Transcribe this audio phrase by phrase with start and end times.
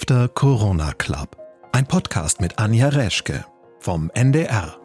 [0.00, 1.36] After Corona Club.
[1.72, 3.44] Ein Podcast mit Anja Reschke
[3.80, 4.76] vom NDR.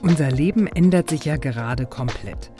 [0.00, 2.52] Unser Leben ändert sich ja gerade komplett.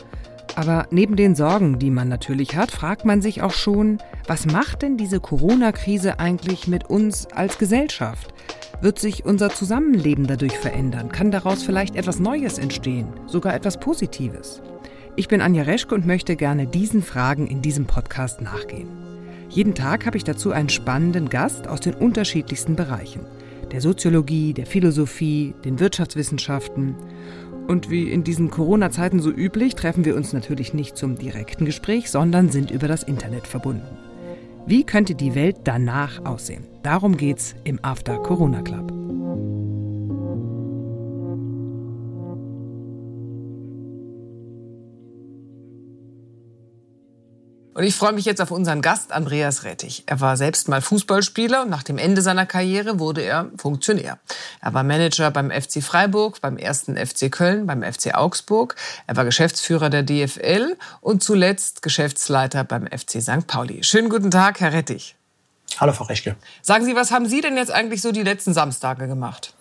[0.57, 4.81] Aber neben den Sorgen, die man natürlich hat, fragt man sich auch schon, was macht
[4.81, 8.33] denn diese Corona-Krise eigentlich mit uns als Gesellschaft?
[8.81, 11.07] Wird sich unser Zusammenleben dadurch verändern?
[11.07, 13.07] Kann daraus vielleicht etwas Neues entstehen?
[13.25, 14.61] Sogar etwas Positives?
[15.15, 19.14] Ich bin Anja Reschke und möchte gerne diesen Fragen in diesem Podcast nachgehen.
[19.55, 23.21] Jeden Tag habe ich dazu einen spannenden Gast aus den unterschiedlichsten Bereichen.
[23.71, 26.93] Der Soziologie, der Philosophie, den Wirtschaftswissenschaften.
[27.65, 32.11] Und wie in diesen Corona-Zeiten so üblich, treffen wir uns natürlich nicht zum direkten Gespräch,
[32.11, 33.97] sondern sind über das Internet verbunden.
[34.65, 36.65] Wie könnte die Welt danach aussehen?
[36.83, 39.04] Darum geht's im After Corona Club.
[47.75, 50.03] Und ich freue mich jetzt auf unseren Gast Andreas Rettich.
[50.05, 54.17] Er war selbst mal Fußballspieler und nach dem Ende seiner Karriere wurde er Funktionär.
[54.61, 58.77] Er war Manager beim FC Freiburg, beim ersten FC Köln, beim FC Augsburg.
[59.07, 63.45] Er war Geschäftsführer der DFL und zuletzt Geschäftsleiter beim FC St.
[63.45, 63.83] Pauli.
[63.83, 65.17] Schönen guten Tag, Herr Rettich.
[65.77, 66.37] Hallo, Frau Reschke.
[66.61, 69.53] Sagen Sie, was haben Sie denn jetzt eigentlich so die letzten Samstage gemacht?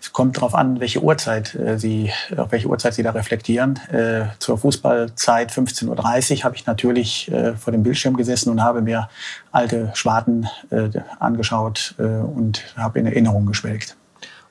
[0.00, 3.78] Es kommt darauf an, welche Uhrzeit äh, Sie, auf welche Uhrzeit Sie da reflektieren.
[3.90, 8.82] Äh, zur Fußballzeit 15.30 Uhr habe ich natürlich äh, vor dem Bildschirm gesessen und habe
[8.82, 9.08] mir
[9.52, 13.96] alte Schwarten äh, angeschaut äh, und habe in Erinnerung geschwelgt.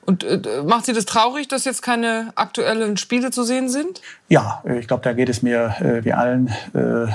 [0.06, 4.00] Und äh, macht Sie das traurig, dass jetzt keine aktuellen Spiele zu sehen sind?
[4.28, 7.06] Ja, ich glaube, da geht es mir äh, wie allen äh,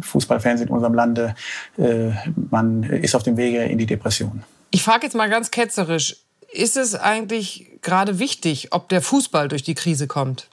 [0.00, 1.34] Fußballfans in unserem Lande.
[1.78, 2.10] Äh,
[2.50, 4.42] man ist auf dem Wege in die Depression.
[4.72, 6.16] Ich frage jetzt mal ganz ketzerisch,
[6.56, 10.48] ist es eigentlich gerade wichtig, ob der Fußball durch die Krise kommt?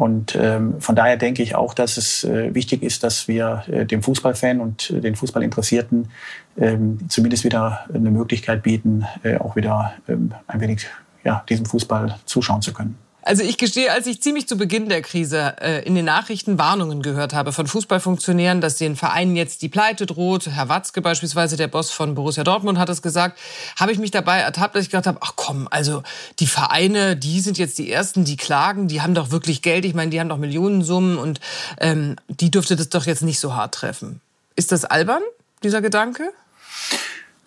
[0.00, 3.84] Und ähm, von daher denke ich auch, dass es äh, wichtig ist, dass wir äh,
[3.84, 6.08] dem Fußballfan und äh, den Fußballinteressierten
[6.56, 9.04] ähm, zumindest wieder eine Möglichkeit bieten,
[9.40, 10.86] auch wieder ähm, ein wenig
[11.22, 12.96] ja, diesem Fußball zuschauen zu können.
[13.22, 17.02] Also ich gestehe, als ich ziemlich zu Beginn der Krise äh, in den Nachrichten Warnungen
[17.02, 21.68] gehört habe von Fußballfunktionären, dass den Vereinen jetzt die Pleite droht, Herr Watzke beispielsweise, der
[21.68, 23.38] Boss von Borussia Dortmund hat es gesagt,
[23.78, 26.02] habe ich mich dabei ertappt, dass ich gedacht habe, ach komm, also
[26.38, 29.94] die Vereine, die sind jetzt die Ersten, die klagen, die haben doch wirklich Geld, ich
[29.94, 31.40] meine, die haben doch Millionensummen und
[31.78, 34.20] ähm, die dürfte das doch jetzt nicht so hart treffen.
[34.56, 35.22] Ist das albern,
[35.62, 36.32] dieser Gedanke?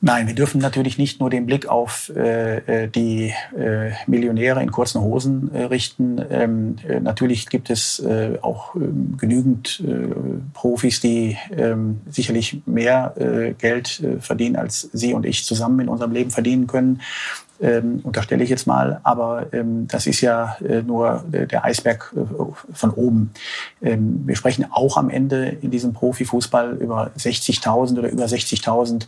[0.05, 4.69] Nein, wir dürfen natürlich nicht nur den Blick auf äh, äh, die äh, Millionäre in
[4.69, 6.21] kurzen Hosen äh, richten.
[6.29, 9.81] Ähm, äh, natürlich gibt es äh, auch ähm, genügend
[10.53, 13.13] Profis, die ähm, sicherlich mehr
[13.57, 16.99] Geld verdienen, als Sie und ich zusammen in unserem Leben verdienen können
[17.63, 18.99] ähm, unterstelle ich jetzt mal.
[19.03, 23.31] Aber ähm, das ist ja äh, nur der Eisberg äh, von oben.
[23.81, 29.07] Ähm, wir sprechen auch am Ende in diesem Profifußball über 60.000 oder über 60.000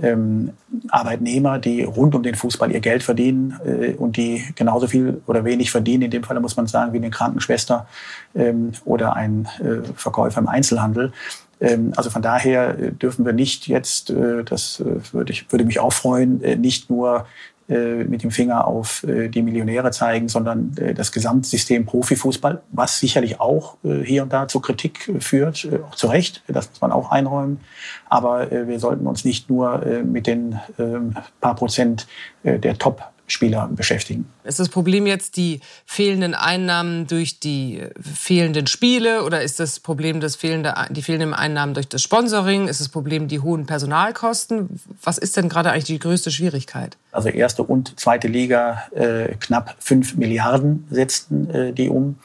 [0.00, 0.52] ähm,
[0.88, 5.44] Arbeitnehmer, die rund um den Fußball ihr Geld verdienen äh, und die genauso viel oder
[5.44, 6.04] wenig verdienen.
[6.04, 7.88] In dem Fall muss man sagen, wie eine Krankenschwester
[8.36, 11.12] ähm, oder ein äh, Verkäufer im Einzelhandel.
[11.60, 14.80] Ähm, also von daher dürfen wir nicht jetzt, äh, das
[15.10, 17.22] würde, ich, würde mich auch freuen, nicht nur äh,
[17.68, 23.40] mit dem Finger auf äh, die Millionäre zeigen, sondern äh, das Gesamtsystem Profifußball, was sicherlich
[23.40, 27.60] auch hier und da zur Kritik führt, auch zu Recht, das muss man auch einräumen.
[28.08, 32.06] Aber wir sollten uns nicht nur mit den ähm, paar Prozent
[32.42, 34.26] der Top Spieler beschäftigen.
[34.44, 40.20] Ist das Problem jetzt die fehlenden Einnahmen durch die fehlenden Spiele oder ist das Problem
[40.20, 42.68] das fehlende, die fehlenden Einnahmen durch das Sponsoring?
[42.68, 44.80] Ist das Problem die hohen Personalkosten?
[45.02, 46.96] Was ist denn gerade eigentlich die größte Schwierigkeit?
[47.10, 52.18] Also erste und zweite Liga äh, knapp fünf Milliarden setzten äh, die um,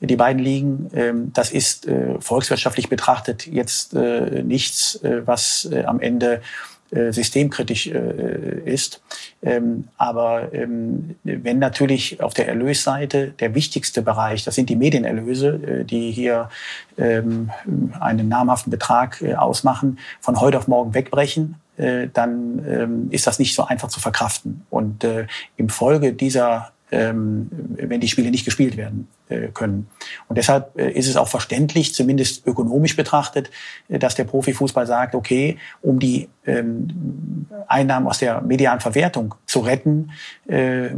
[0.00, 0.90] die beiden Ligen.
[0.94, 6.42] Ähm, das ist äh, volkswirtschaftlich betrachtet jetzt äh, nichts, äh, was äh, am Ende
[6.92, 9.00] systemkritisch äh, ist.
[9.42, 15.48] Ähm, aber ähm, wenn natürlich auf der Erlösseite der wichtigste Bereich, das sind die Medienerlöse,
[15.80, 16.50] äh, die hier
[16.98, 17.50] ähm,
[17.98, 23.54] einen namhaften Betrag äh, ausmachen, von heute auf morgen wegbrechen, äh, dann ist das nicht
[23.54, 24.66] so einfach zu verkraften.
[24.68, 29.21] Und äh, im Folge dieser wenn die Spiele nicht gespielt werden äh,
[29.52, 29.88] können.
[30.28, 33.50] Und deshalb äh, ist es auch verständlich, zumindest ökonomisch betrachtet,
[33.88, 39.60] äh, dass der Profifußball sagt, okay, um die ähm, Einnahmen aus der medialen Verwertung zu
[39.60, 40.10] retten,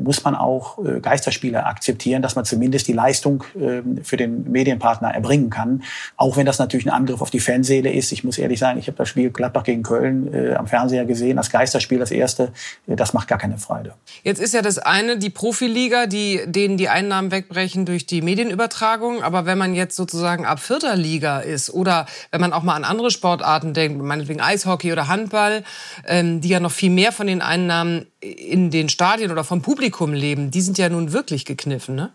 [0.03, 5.51] muss man auch Geisterspiele akzeptieren, dass man zumindest die Leistung ähm, für den Medienpartner erbringen
[5.51, 5.83] kann.
[6.17, 8.11] Auch wenn das natürlich ein Angriff auf die Fanseele ist.
[8.13, 11.51] Ich muss ehrlich sagen, ich habe das Spiel Gladbach gegen Köln am Fernseher gesehen, das
[11.51, 12.53] Geisterspiel, das erste.
[12.87, 13.95] Das macht gar keine Freude.
[14.23, 19.23] Jetzt ist ja das eine, die Profiliga, die, denen die Einnahmen wegbrechen durch die Medienübertragung.
[19.23, 22.85] Aber wenn man jetzt sozusagen ab vierter Liga ist oder wenn man auch mal an
[22.85, 25.63] andere Sportarten denkt, meinetwegen Eishockey oder Handball,
[26.07, 30.13] ähm, die ja noch viel mehr von den Einnahmen in den Stadien oder vom Publikum
[30.13, 32.11] leben, die sind ja nun wirklich gekniffen, ne?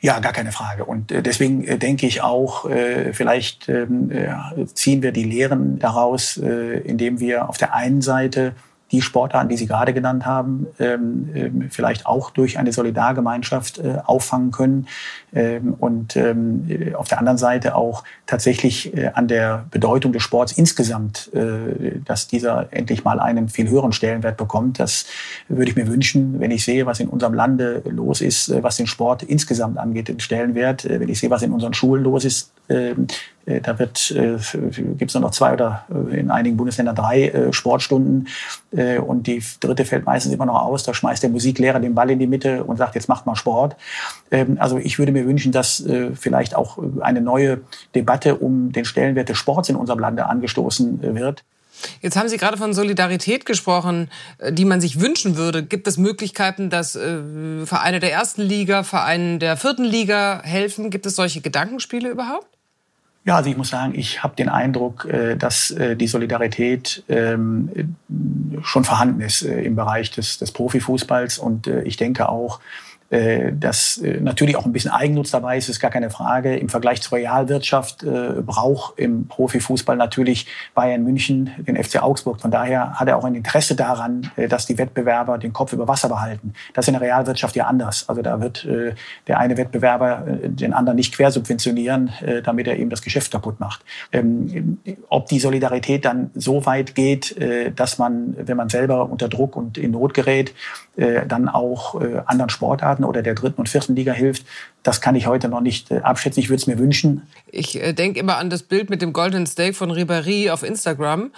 [0.00, 0.84] Ja, gar keine Frage.
[0.84, 4.10] Und äh, deswegen äh, denke ich auch, äh, vielleicht ähm,
[4.74, 8.54] ziehen wir die Lehren daraus, indem wir auf der einen Seite
[8.92, 13.98] die Sportarten, die Sie gerade genannt haben, ähm, ähm, vielleicht auch durch eine Solidargemeinschaft äh,
[14.04, 14.86] auffangen können
[15.34, 20.52] ähm, und ähm, auf der anderen Seite auch tatsächlich äh, an der Bedeutung des Sports
[20.52, 24.78] insgesamt, äh, dass dieser endlich mal einen viel höheren Stellenwert bekommt.
[24.78, 25.06] Das
[25.48, 28.76] würde ich mir wünschen, wenn ich sehe, was in unserem Lande los ist, äh, was
[28.76, 32.26] den Sport insgesamt angeht, den Stellenwert, äh, wenn ich sehe, was in unseren Schulen los
[32.26, 32.61] ist, äh,
[33.44, 34.38] da wird, äh,
[34.96, 38.28] gibt es nur noch zwei oder äh, in einigen Bundesländern drei äh, Sportstunden
[38.70, 40.84] äh, und die dritte fällt meistens immer noch aus.
[40.84, 43.76] Da schmeißt der Musiklehrer den Ball in die Mitte und sagt, jetzt macht mal Sport.
[44.30, 47.62] Ähm, also ich würde mir wünschen, dass äh, vielleicht auch eine neue
[47.94, 51.42] Debatte um den Stellenwert des Sports in unserem Lande angestoßen äh, wird.
[52.00, 54.08] Jetzt haben Sie gerade von Solidarität gesprochen,
[54.38, 55.64] äh, die man sich wünschen würde.
[55.64, 60.90] Gibt es Möglichkeiten, dass äh, Vereine der ersten Liga, Vereine der vierten Liga helfen?
[60.90, 62.51] Gibt es solche Gedankenspiele überhaupt?
[63.24, 67.96] Ja, also ich muss sagen, ich habe den Eindruck, äh, dass äh, die Solidarität ähm,
[68.62, 71.38] schon vorhanden ist äh, im Bereich des, des Profifußballs.
[71.38, 75.80] Und ich denke auch, äh, dass äh, natürlich auch ein bisschen Eigennutz dabei ist, ist
[75.80, 76.56] gar keine Frage.
[76.56, 82.40] Im Vergleich zur Realwirtschaft äh, braucht im Profifußball natürlich Bayern München den FC Augsburg.
[82.40, 86.08] Von daher hat er auch ein Interesse daran, dass die Wettbewerber den Kopf über Wasser
[86.08, 86.54] behalten.
[86.72, 88.08] Das ist in der Realwirtschaft ja anders.
[88.08, 88.66] Also da wird
[89.26, 92.10] der eine Wettbewerber den anderen nicht quersubventionieren,
[92.44, 93.84] damit er eben das Geschäft kaputt macht.
[94.12, 94.78] Ähm,
[95.08, 97.36] ob die Solidarität dann so weit geht,
[97.76, 100.54] dass man, wenn man selber unter Druck und in Not gerät,
[100.96, 104.46] dann auch anderen Sportarten zweiten oder der dritten und vierten Liga hilft,
[104.82, 106.40] das kann ich heute noch nicht äh, abschätzen.
[106.40, 107.22] Ich würde es mir wünschen.
[107.50, 111.32] Ich äh, denke immer an das Bild mit dem Golden Steak von Ribéry auf Instagram.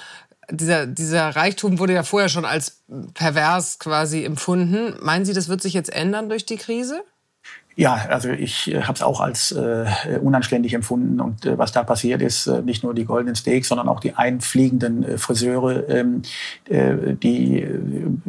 [0.51, 2.83] Dieser, dieser Reichtum wurde ja vorher schon als
[3.15, 4.95] pervers quasi empfunden.
[5.01, 7.03] Meinen Sie, das wird sich jetzt ändern durch die Krise?
[7.77, 9.87] Ja, also ich äh, habe es auch als äh,
[10.23, 13.89] unanständig empfunden und äh, was da passiert ist, äh, nicht nur die goldenen Steaks, sondern
[13.89, 16.23] auch die einfliegenden äh, Friseure, ähm,
[16.69, 17.81] äh, die äh,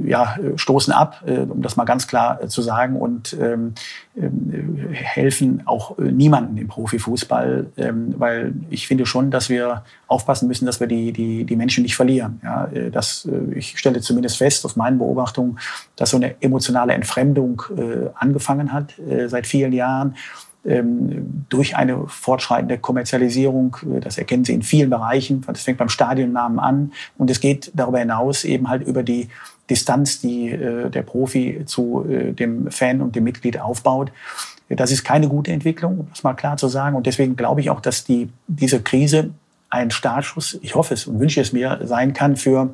[0.03, 3.75] ja stoßen ab, äh, um das mal ganz klar äh, zu sagen und ähm,
[4.15, 10.65] äh, helfen auch niemanden im Profifußball, ähm, weil ich finde schon, dass wir aufpassen müssen,
[10.65, 12.41] dass wir die die die Menschen nicht verlieren.
[12.43, 15.59] Ja, äh, das äh, ich stelle zumindest fest aus meinen Beobachtungen,
[15.97, 20.15] dass so eine emotionale Entfremdung äh, angefangen hat äh, seit vielen Jahren
[20.65, 23.77] ähm, durch eine fortschreitende Kommerzialisierung.
[24.01, 25.43] Das erkennen Sie in vielen Bereichen.
[25.45, 29.27] Das fängt beim Stadionnamen an und es geht darüber hinaus eben halt über die
[29.69, 34.11] Distanz, die äh, der Profi zu äh, dem Fan und dem Mitglied aufbaut.
[34.69, 36.95] Das ist keine gute Entwicklung, um das mal klar zu sagen.
[36.95, 39.29] Und deswegen glaube ich auch, dass die, diese Krise
[39.69, 42.71] ein Startschuss, ich hoffe es und wünsche es mir, sein kann für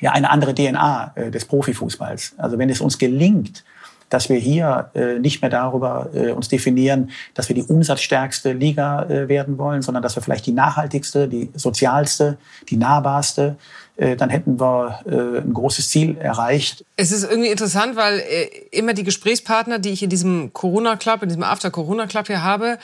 [0.00, 2.34] ja, eine andere DNA äh, des Profifußballs.
[2.36, 3.64] Also wenn es uns gelingt,
[4.10, 9.04] dass wir hier äh, nicht mehr darüber äh, uns definieren, dass wir die umsatzstärkste Liga
[9.04, 12.36] äh, werden wollen, sondern dass wir vielleicht die nachhaltigste, die sozialste,
[12.68, 13.56] die nahbarste,
[13.96, 16.84] äh, dann hätten wir äh, ein großes Ziel erreicht.
[16.96, 21.28] Es ist irgendwie interessant, weil äh, immer die Gesprächspartner, die ich in diesem Corona-Club, in
[21.28, 22.78] diesem After-Corona-Club hier habe,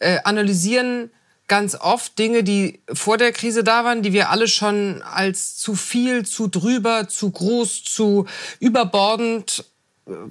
[0.00, 1.10] äh, analysieren
[1.46, 5.74] ganz oft Dinge, die vor der Krise da waren, die wir alle schon als zu
[5.74, 8.26] viel, zu drüber, zu groß, zu
[8.58, 9.64] überbordend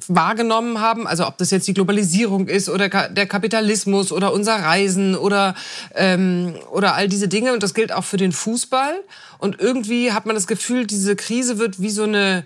[0.08, 5.16] wahrgenommen haben, also ob das jetzt die Globalisierung ist oder der Kapitalismus oder unser Reisen
[5.16, 5.56] oder
[5.96, 8.94] ähm, oder all diese Dinge und das gilt auch für den Fußball
[9.40, 12.46] und irgendwie hat man das Gefühl, diese Krise wird wie so eine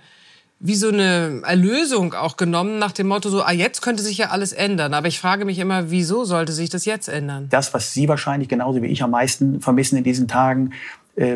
[0.60, 4.30] wie so eine Erlösung auch genommen nach dem Motto so, ah, jetzt könnte sich ja
[4.30, 4.94] alles ändern.
[4.94, 7.48] Aber ich frage mich immer, wieso sollte sich das jetzt ändern?
[7.50, 10.72] Das, was Sie wahrscheinlich genauso wie ich am meisten vermissen in diesen Tagen,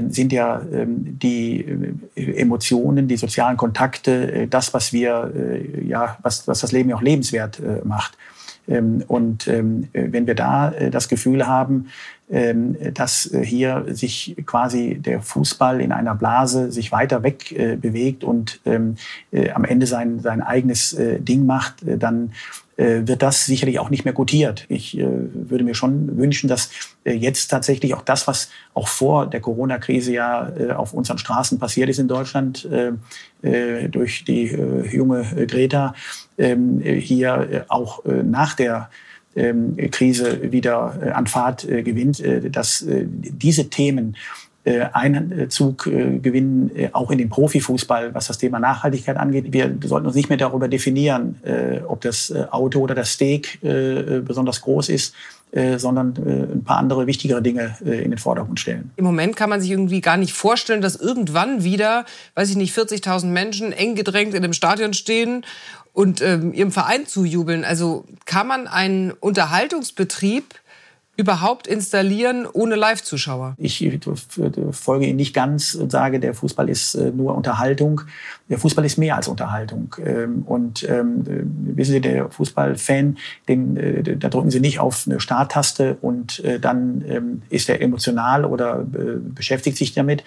[0.10, 1.62] sind ja ähm, die
[2.16, 6.90] äh, Emotionen, die sozialen Kontakte, äh, das, was wir, äh, ja, was, was das Leben
[6.90, 8.18] ja auch lebenswert macht.
[8.68, 11.88] Ähm, und wenn wir da das Gefühl haben,
[12.94, 19.64] dass hier sich quasi der Fußball in einer Blase sich weiter weg bewegt und am
[19.66, 22.34] Ende sein, sein eigenes Ding macht, dann
[22.80, 24.66] wird das sicherlich auch nicht mehr gutiert.
[24.70, 26.70] Ich äh, würde mir schon wünschen, dass
[27.04, 31.60] äh, jetzt tatsächlich auch das, was auch vor der Corona-Krise ja äh, auf unseren Straßen
[31.60, 32.92] passiert ist in Deutschland, äh,
[33.42, 34.46] äh, durch die
[34.92, 35.94] junge Greta,
[36.38, 38.90] ähm, hier auch nach der
[39.36, 44.49] ähm, Krise wieder an Fahrt gewinnt, dass diese Themen äh,
[44.94, 49.52] Einzug äh, gewinnen, äh, auch in den Profifußball, was das Thema Nachhaltigkeit angeht.
[49.52, 51.36] Wir sollten uns nicht mehr darüber definieren,
[51.88, 55.14] ob das Auto oder das Steak besonders groß ist,
[55.78, 58.92] sondern ein paar andere wichtigere Dinge in den Vordergrund stellen.
[58.98, 62.78] Im Moment kann man sich irgendwie gar nicht vorstellen, dass irgendwann wieder, weiß ich nicht,
[62.78, 65.44] 40.000 Menschen eng gedrängt in dem Stadion stehen
[65.94, 67.64] und ähm, ihrem Verein zujubeln.
[67.66, 70.56] Also kann man einen Unterhaltungsbetrieb
[71.20, 73.56] überhaupt installieren ohne Live-Zuschauer?
[73.58, 73.86] Ich
[74.72, 78.02] folge Ihnen nicht ganz und sage, der Fußball ist äh, nur Unterhaltung.
[78.48, 79.98] Der Fußball ist mehr als Unterhaltung.
[80.04, 81.26] Ähm, und ähm,
[81.76, 87.04] wissen Sie, der Fußballfan, äh, da drücken Sie nicht auf eine Starttaste und äh, dann
[87.06, 90.24] ähm, ist er emotional oder beschäftigt sich damit,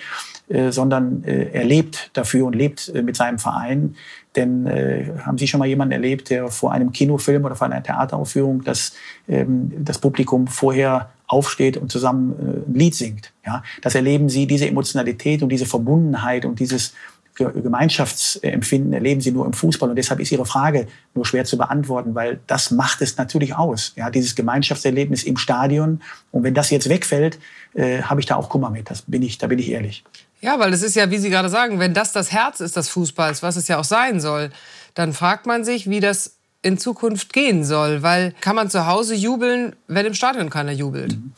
[0.70, 3.94] sondern er lebt dafür und lebt mit seinem Verein.
[4.36, 7.82] Denn äh, haben Sie schon mal jemanden erlebt, der vor einem Kinofilm oder vor einer
[7.82, 8.92] Theateraufführung das,
[9.28, 13.32] ähm, das Publikum vorher aufsteht und zusammen äh, ein Lied singt?
[13.44, 16.94] Ja, das erleben Sie, diese Emotionalität und diese Verbundenheit und dieses
[17.34, 22.14] Gemeinschaftsempfinden erleben sie nur im Fußball und deshalb ist Ihre Frage nur schwer zu beantworten,
[22.14, 23.94] weil das macht es natürlich aus.
[23.96, 27.38] Ja, dieses Gemeinschaftserlebnis im Stadion und wenn das jetzt wegfällt,
[27.74, 28.90] äh, habe ich da auch Kummer mit.
[28.90, 30.04] Das bin ich, da bin ich ehrlich.
[30.42, 32.88] Ja, weil es ist ja, wie Sie gerade sagen, wenn das das Herz ist des
[32.88, 34.50] Fußballs, was es ja auch sein soll,
[34.94, 39.14] dann fragt man sich, wie das in Zukunft gehen soll, weil kann man zu Hause
[39.14, 41.12] jubeln, wenn im Stadion keiner jubelt?
[41.12, 41.32] Mhm.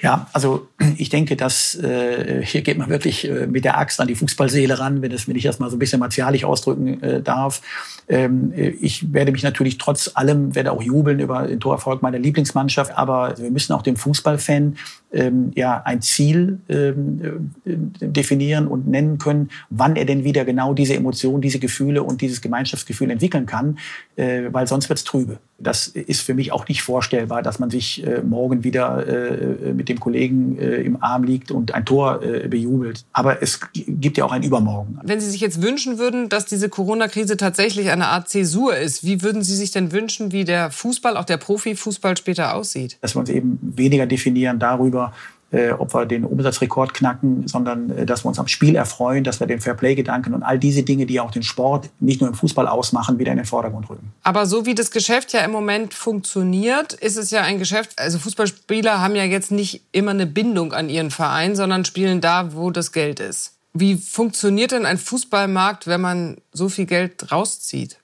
[0.00, 4.08] Ja, also ich denke, dass äh, hier geht man wirklich äh, mit der Axt an
[4.08, 7.22] die Fußballseele ran, wenn, das, wenn ich das mal so ein bisschen martialisch ausdrücken äh,
[7.22, 7.62] darf.
[8.08, 12.96] Ähm, ich werde mich natürlich trotz allem, werde auch jubeln über den Torerfolg meiner Lieblingsmannschaft,
[12.96, 14.76] aber wir müssen auch dem Fußballfan
[15.12, 17.74] ähm, ja ein Ziel ähm, äh,
[18.06, 22.40] definieren und nennen können, wann er denn wieder genau diese Emotionen, diese Gefühle und dieses
[22.40, 23.78] Gemeinschaftsgefühl entwickeln kann,
[24.16, 25.38] äh, weil sonst wird's trübe.
[25.58, 29.85] Das ist für mich auch nicht vorstellbar, dass man sich äh, morgen wieder äh, mit
[29.88, 33.04] dem Kollegen äh, im Arm liegt und ein Tor äh, bejubelt.
[33.12, 34.98] Aber es gibt ja auch ein Übermorgen.
[35.02, 39.22] Wenn Sie sich jetzt wünschen würden, dass diese Corona-Krise tatsächlich eine Art Zäsur ist, wie
[39.22, 42.98] würden Sie sich denn wünschen, wie der Fußball, auch der Profifußball später aussieht?
[43.00, 45.12] Dass wir uns eben weniger definieren darüber,
[45.50, 49.40] äh, ob wir den Umsatzrekord knacken, sondern äh, dass wir uns am Spiel erfreuen, dass
[49.40, 52.66] wir den Fairplay-Gedanken und all diese Dinge, die auch den Sport nicht nur im Fußball
[52.66, 54.12] ausmachen, wieder in den Vordergrund rücken.
[54.22, 58.18] Aber so wie das Geschäft ja im Moment funktioniert, ist es ja ein Geschäft, also
[58.18, 62.70] Fußballspieler haben ja jetzt nicht immer eine Bindung an ihren Verein, sondern spielen da, wo
[62.70, 63.52] das Geld ist.
[63.72, 67.98] Wie funktioniert denn ein Fußballmarkt, wenn man so viel Geld rauszieht?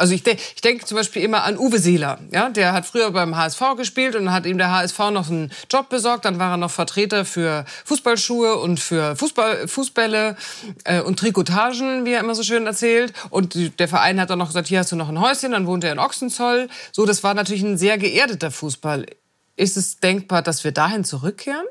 [0.00, 2.18] Also ich, de ich denke zum Beispiel immer an Uwe Seeler.
[2.32, 2.48] Ja?
[2.48, 6.24] Der hat früher beim HSV gespielt und hat ihm der HSV noch einen Job besorgt.
[6.24, 10.36] Dann war er noch Vertreter für Fußballschuhe und für Fußball, Fußbälle
[10.84, 13.12] äh, und Trikotagen, wie er immer so schön erzählt.
[13.28, 15.84] Und der Verein hat dann noch gesagt, hier hast du noch ein Häuschen, dann wohnt
[15.84, 16.68] er in Ochsenzoll.
[16.92, 19.04] So, das war natürlich ein sehr geerdeter Fußball.
[19.56, 21.66] Ist es denkbar, dass wir dahin zurückkehren?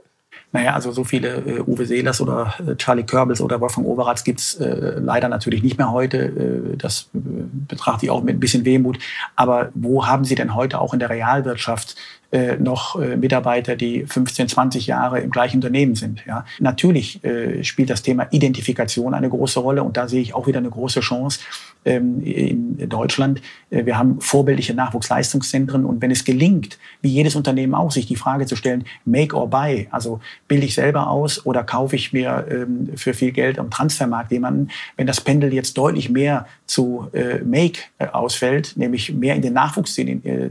[0.52, 4.56] Naja, also so viele äh, Uwe Seelers oder äh, Charlie Körbels oder Wolfgang Overatz gibt's
[4.56, 6.18] äh, leider natürlich nicht mehr heute.
[6.18, 7.20] Äh, das äh,
[7.68, 8.98] betrachte ich auch mit ein bisschen Wehmut.
[9.36, 11.96] Aber wo haben Sie denn heute auch in der Realwirtschaft
[12.32, 16.24] äh, noch äh, Mitarbeiter, die 15, 20 Jahre im gleichen Unternehmen sind.
[16.28, 16.46] Ja.
[16.60, 20.60] Natürlich äh, spielt das Thema Identifikation eine große Rolle und da sehe ich auch wieder
[20.60, 21.40] eine große Chance
[21.86, 23.42] ähm, in Deutschland.
[23.72, 28.16] Äh, wir haben vorbildliche Nachwuchsleistungszentren und wenn es gelingt, wie jedes Unternehmen auch, sich die
[28.16, 32.46] Frage zu stellen, make or buy, also bilde ich selber aus oder kaufe ich mir
[32.52, 37.40] ähm, für viel Geld am Transfermarkt jemanden, wenn das Pendel jetzt deutlich mehr zu äh,
[37.40, 39.96] make äh, ausfällt, nämlich mehr in den Nachwuchs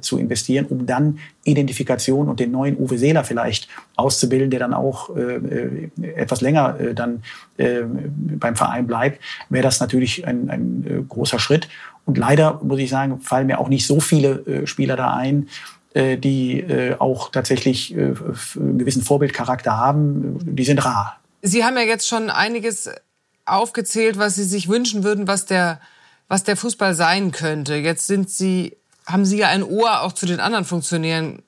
[0.00, 1.67] zu, investieren, um dann Identifikation
[2.28, 6.94] und den neuen Uwe Seeler vielleicht auszubilden, der dann auch äh, äh, etwas länger äh,
[6.94, 7.22] dann
[7.56, 11.68] äh, beim Verein bleibt, wäre das natürlich ein, ein äh, großer Schritt.
[12.04, 15.48] Und leider, muss ich sagen, fallen mir auch nicht so viele äh, Spieler da ein,
[15.94, 16.64] die
[16.98, 20.38] auch tatsächlich einen gewissen Vorbildcharakter haben.
[20.44, 21.18] Die sind rar.
[21.40, 22.90] Sie haben ja jetzt schon einiges
[23.46, 25.80] aufgezählt, was Sie sich wünschen würden, was der,
[26.28, 27.74] was der Fußball sein könnte.
[27.74, 28.76] Jetzt sind Sie
[29.08, 31.42] haben Sie ja ein Ohr auch zu den anderen Funktionären.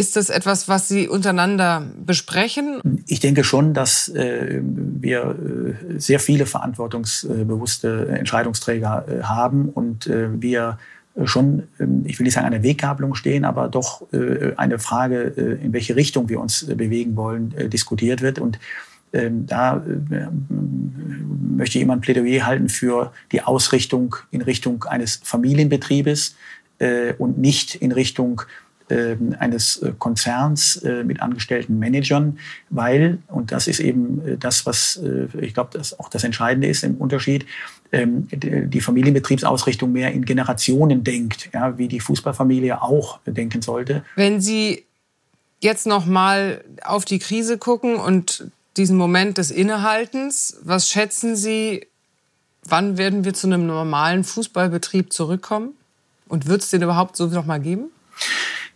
[0.00, 2.80] Ist das etwas, was Sie untereinander besprechen?
[3.06, 10.40] Ich denke schon, dass äh, wir äh, sehr viele verantwortungsbewusste Entscheidungsträger äh, haben und äh,
[10.40, 10.78] wir
[11.24, 15.62] schon, ähm, ich will nicht sagen, eine Weggabelung stehen, aber doch äh, eine Frage, äh,
[15.62, 18.38] in welche Richtung wir uns bewegen wollen, diskutiert wird.
[18.38, 18.58] Und
[19.12, 19.84] ähm, da
[21.50, 26.36] möchte ich immer ein Plädoyer halten für die Ausrichtung in Richtung eines Familienbetriebes
[27.18, 28.40] und nicht in Richtung
[29.38, 32.38] eines äh, Konzerns äh, mit angestellten Managern,
[32.70, 35.00] weil, und das ist eben äh, das, was
[35.40, 37.46] ich glaube, das auch das Entscheidende ist im Unterschied,
[37.92, 44.04] ähm, die Familienbetriebsausrichtung mehr in Generationen denkt, ja, wie die Fußballfamilie auch denken sollte.
[44.16, 44.84] Wenn Sie
[45.60, 51.86] jetzt noch mal auf die Krise gucken und diesen Moment des Innehaltens, was schätzen Sie,
[52.64, 55.74] wann werden wir zu einem normalen Fußballbetrieb zurückkommen?
[56.28, 57.90] Und wird es den überhaupt so noch mal geben?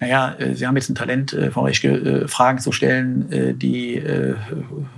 [0.04, 4.02] Naja, äh, Sie haben jetzt ein Talent, äh, Frau Reschke, äh, Fragen zu stellen, die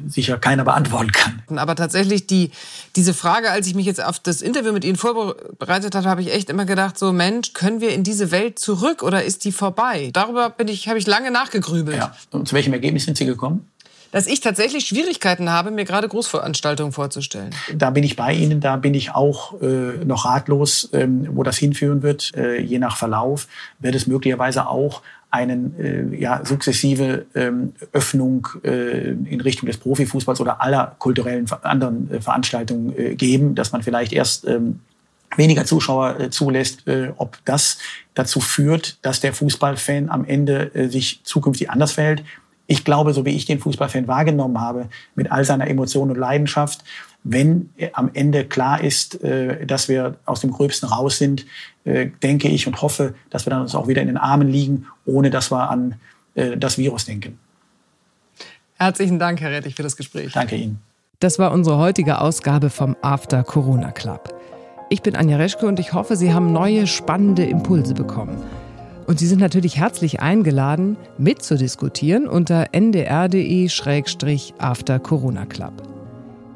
[0.06, 1.42] sicher keiner beantworten kann.
[1.58, 2.50] Aber tatsächlich die,
[2.96, 6.32] diese Frage, als ich mich jetzt auf das Interview mit Ihnen vorbereitet habe, habe ich
[6.32, 10.10] echt immer gedacht, so Mensch, können wir in diese Welt zurück oder ist die vorbei?
[10.12, 11.96] Darüber bin ich, habe ich lange nachgegrübelt.
[11.96, 12.14] Ja.
[12.30, 13.68] Und zu welchem Ergebnis sind Sie gekommen?
[14.16, 17.50] Dass ich tatsächlich Schwierigkeiten habe, mir gerade Großveranstaltungen vorzustellen.
[17.74, 19.66] Da bin ich bei Ihnen, da bin ich auch äh,
[20.06, 22.34] noch ratlos, ähm, wo das hinführen wird.
[22.34, 23.46] Äh, je nach Verlauf
[23.78, 30.40] wird es möglicherweise auch einen äh, ja, sukzessive ähm, Öffnung äh, in Richtung des Profifußballs
[30.40, 34.80] oder aller kulturellen anderen äh, Veranstaltungen äh, geben, dass man vielleicht erst ähm,
[35.36, 37.76] weniger Zuschauer äh, zulässt, äh, ob das
[38.14, 42.24] dazu führt, dass der Fußballfan am Ende äh, sich zukünftig anders verhält
[42.66, 46.82] ich glaube, so wie ich den Fußballfan wahrgenommen habe, mit all seiner Emotion und Leidenschaft,
[47.22, 51.44] wenn am Ende klar ist, äh, dass wir aus dem Gröbsten raus sind,
[51.84, 54.86] äh, denke ich und hoffe, dass wir dann uns auch wieder in den Armen liegen,
[55.04, 55.96] ohne dass wir an
[56.34, 57.38] äh, das Virus denken.
[58.78, 60.32] Herzlichen Dank, Herr Rettich, für das Gespräch.
[60.32, 60.78] Danke Ihnen.
[61.18, 64.34] Das war unsere heutige Ausgabe vom After Corona Club.
[64.90, 68.40] Ich bin Anja Reschke und ich hoffe, Sie haben neue spannende Impulse bekommen.
[69.06, 73.38] Und Sie sind natürlich herzlich eingeladen, mitzudiskutieren unter ndr.de-after
[74.98, 75.72] Corona Club.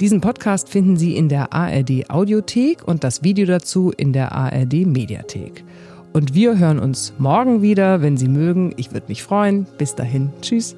[0.01, 4.87] Diesen Podcast finden Sie in der ARD Audiothek und das Video dazu in der ARD
[4.87, 5.63] Mediathek.
[6.13, 8.73] Und wir hören uns morgen wieder, wenn Sie mögen.
[8.77, 9.67] Ich würde mich freuen.
[9.79, 10.31] Bis dahin.
[10.43, 10.75] Tschüss.